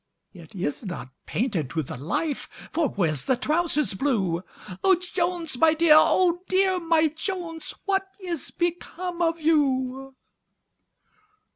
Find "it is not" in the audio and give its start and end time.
0.33-1.09